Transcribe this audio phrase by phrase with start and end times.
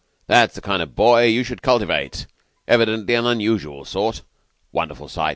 [0.25, 2.25] That's the kind of boy you should cultivate.
[2.67, 4.21] Evidently an unusual sort.
[4.21, 4.23] A
[4.71, 5.29] wonderful sight.